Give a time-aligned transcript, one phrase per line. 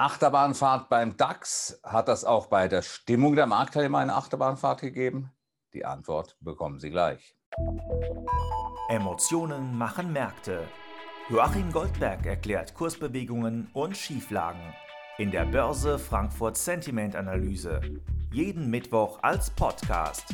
[0.00, 1.80] Achterbahnfahrt beim DAX.
[1.82, 5.32] Hat das auch bei der Stimmung der Marktteilnehmer eine Achterbahnfahrt gegeben?
[5.74, 7.36] Die Antwort bekommen Sie gleich.
[8.88, 10.68] Emotionen machen Märkte.
[11.28, 14.72] Joachim Goldberg erklärt Kursbewegungen und Schieflagen
[15.18, 17.80] in der Börse Frankfurt Sentiment Analyse.
[18.32, 20.32] Jeden Mittwoch als Podcast.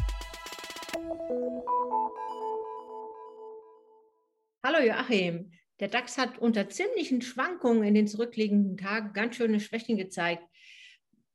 [4.62, 5.51] Hallo Joachim.
[5.80, 10.45] Der DAX hat unter ziemlichen Schwankungen in den zurückliegenden Tagen ganz schöne Schwächen gezeigt.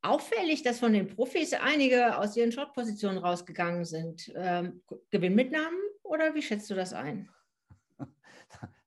[0.01, 4.31] Auffällig, dass von den Profis einige aus ihren Short-Positionen rausgegangen sind.
[4.35, 7.29] Ähm, Gewinnmitnahmen oder wie schätzt du das ein?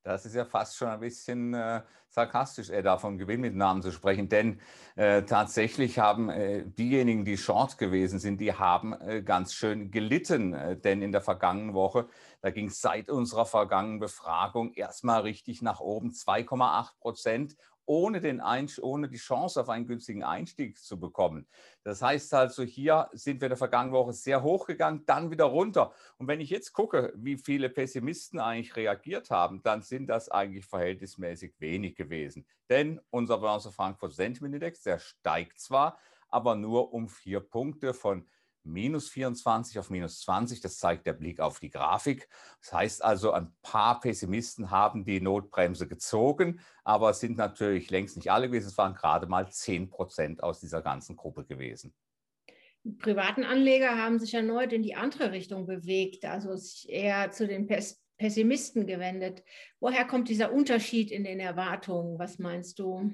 [0.03, 4.27] Das ist ja fast schon ein bisschen äh, sarkastisch, äh, da von Gewinnmitnahmen zu sprechen,
[4.27, 4.59] denn
[4.97, 10.53] äh, tatsächlich haben äh, diejenigen, die short gewesen sind, die haben äh, ganz schön gelitten,
[10.53, 12.07] äh, denn in der vergangenen Woche,
[12.41, 17.55] da ging es seit unserer vergangenen Befragung erstmal richtig nach oben, 2,8 Prozent
[17.85, 18.41] ohne, den
[18.81, 21.47] ohne die Chance auf einen günstigen Einstieg zu bekommen.
[21.83, 25.45] Das heißt also, hier sind wir in der vergangenen Woche sehr hoch gegangen, dann wieder
[25.45, 25.93] runter.
[26.17, 30.65] Und wenn ich jetzt gucke, wie viele Pessimisten eigentlich reagiert haben, dann sind das eigentlich
[30.65, 32.45] verhältnismäßig wenig gewesen.
[32.69, 35.97] Denn unser Börse Frankfurt Sentiment Index, der steigt zwar,
[36.29, 38.27] aber nur um vier Punkte von
[38.63, 40.61] minus 24 auf minus 20.
[40.61, 42.27] Das zeigt der Blick auf die Grafik.
[42.61, 48.15] Das heißt also, ein paar Pessimisten haben die Notbremse gezogen, aber es sind natürlich längst
[48.15, 48.67] nicht alle gewesen.
[48.67, 51.93] Es waren gerade mal 10 Prozent aus dieser ganzen Gruppe gewesen.
[52.85, 56.53] Die privaten Anleger haben sich erneut in die andere Richtung bewegt, also
[56.87, 57.65] eher zu den
[58.17, 59.41] Pessimisten gewendet.
[59.79, 62.19] Woher kommt dieser Unterschied in den Erwartungen?
[62.19, 63.13] Was meinst du?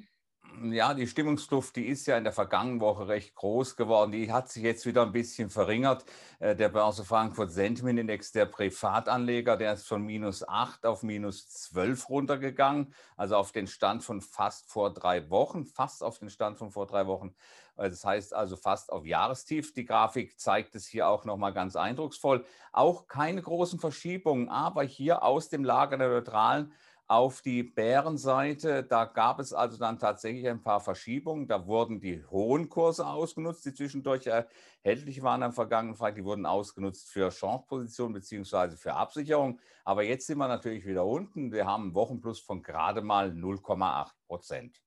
[0.71, 4.11] Ja, die Stimmungskluft, die ist ja in der vergangenen Woche recht groß geworden.
[4.11, 6.05] Die hat sich jetzt wieder ein bisschen verringert.
[6.39, 11.49] Äh, der Börse Frankfurt Sentiment Index der Privatanleger, der ist von minus 8 auf minus
[11.49, 12.93] 12 runtergegangen.
[13.15, 16.87] Also auf den Stand von fast vor drei Wochen, fast auf den Stand von vor
[16.87, 17.33] drei Wochen.
[17.77, 19.73] Äh, das heißt also fast auf Jahrestief.
[19.73, 22.45] Die Grafik zeigt es hier auch nochmal ganz eindrucksvoll.
[22.71, 26.73] Auch keine großen Verschiebungen, aber hier aus dem Lager der Neutralen
[27.09, 31.47] auf die Bärenseite, da gab es also dann tatsächlich ein paar Verschiebungen.
[31.47, 36.17] Da wurden die hohen Kurse ausgenutzt, die zwischendurch erhältlich waren am vergangenen Freitag.
[36.17, 39.59] Die wurden ausgenutzt für Chance-Positionen beziehungsweise für Absicherung.
[39.83, 41.51] Aber jetzt sind wir natürlich wieder unten.
[41.51, 44.79] Wir haben einen Wochenplus von gerade mal 0,8 Prozent.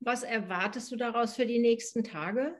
[0.00, 2.54] Was erwartest du daraus für die nächsten Tage?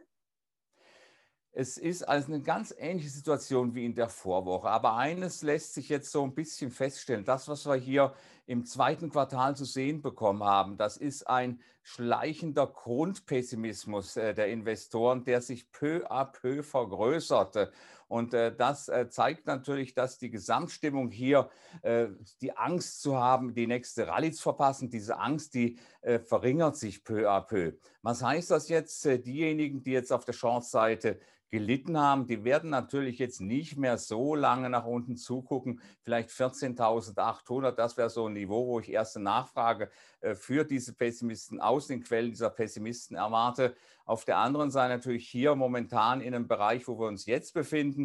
[1.53, 4.69] Es ist also eine ganz ähnliche Situation wie in der Vorwoche.
[4.69, 7.25] Aber eines lässt sich jetzt so ein bisschen feststellen.
[7.25, 8.15] Das, was wir hier
[8.47, 15.25] im zweiten Quartal zu sehen bekommen haben, das ist ein schleichender Grundpessimismus äh, der Investoren,
[15.25, 17.73] der sich peu à peu vergrößerte.
[18.11, 21.49] Und äh, das äh, zeigt natürlich, dass die Gesamtstimmung hier,
[22.41, 25.79] die Angst zu haben, die nächste Rallye zu verpassen, diese Angst, die
[26.25, 27.75] verringert sich peu à peu.
[28.03, 29.05] Was heißt das jetzt?
[29.05, 34.35] Diejenigen, die jetzt auf der Short-Seite gelitten haben, die werden natürlich jetzt nicht mehr so
[34.35, 35.81] lange nach unten zugucken.
[36.03, 39.91] Vielleicht 14.800, das wäre so ein Niveau, wo ich erste Nachfrage
[40.21, 43.75] äh, für diese Pessimisten aus den Quellen dieser Pessimisten erwarte.
[44.05, 48.00] Auf der anderen Seite natürlich hier momentan in einem Bereich, wo wir uns jetzt befinden,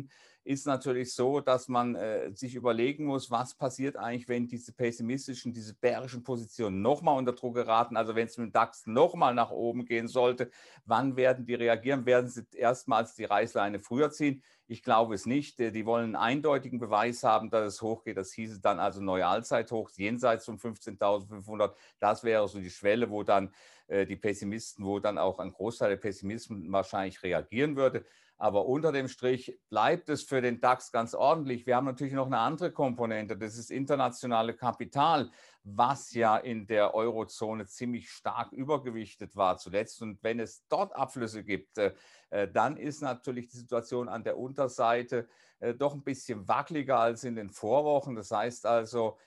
[0.45, 5.53] ist natürlich so, dass man äh, sich überlegen muss, was passiert eigentlich, wenn diese pessimistischen,
[5.53, 7.97] diese bärischen Positionen nochmal unter Druck geraten.
[7.97, 10.51] Also wenn es mit dem DAX nochmal nach oben gehen sollte,
[10.85, 12.05] wann werden die reagieren?
[12.05, 14.43] Werden sie erstmals die Reißleine früher ziehen?
[14.67, 15.59] Ich glaube es nicht.
[15.59, 18.17] Äh, die wollen einen eindeutigen Beweis haben, dass es hochgeht.
[18.17, 21.73] Das hieße dann also neue Allzeithoch jenseits von 15.500.
[21.99, 23.53] Das wäre so die Schwelle, wo dann
[23.87, 28.05] äh, die Pessimisten, wo dann auch ein Großteil der Pessimisten wahrscheinlich reagieren würde.
[28.37, 31.65] Aber unter dem Strich bleibt es für den DAX ganz ordentlich.
[31.65, 35.31] Wir haben natürlich noch eine andere Komponente, das ist internationale Kapital,
[35.67, 39.99] was ja in der Eurozone ziemlich stark übergewichtet war zuletzt.
[40.01, 41.93] Und wenn es dort Abflüsse gibt, äh,
[42.29, 45.27] äh, dann ist natürlich die Situation an der Unterseite
[45.59, 48.15] äh, doch ein bisschen wackeliger als in den Vorwochen.
[48.15, 49.17] Das heißt also,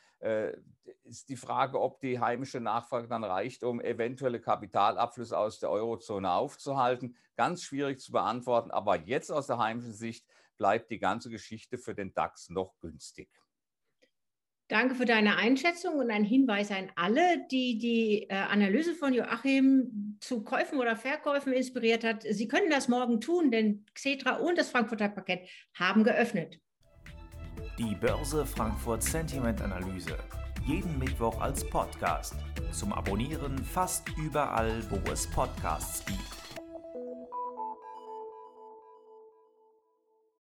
[1.04, 6.28] ist die Frage, ob die heimische Nachfrage dann reicht, um eventuelle Kapitalabflüsse aus der Eurozone
[6.28, 7.14] aufzuhalten.
[7.36, 10.26] Ganz schwierig zu beantworten, aber jetzt aus der heimischen Sicht
[10.56, 13.30] bleibt die ganze Geschichte für den DAX noch günstig.
[14.68, 20.18] Danke für deine Einschätzung und ein Hinweis an alle, die die äh, Analyse von Joachim
[20.20, 22.22] zu Käufen oder Verkäufen inspiriert hat.
[22.28, 26.60] Sie können das morgen tun, denn Xetra und das Frankfurter Paket haben geöffnet.
[27.78, 30.18] Die Börse Frankfurt Sentiment Analyse.
[30.66, 32.34] Jeden Mittwoch als Podcast.
[32.70, 36.47] Zum Abonnieren fast überall, wo es Podcasts gibt.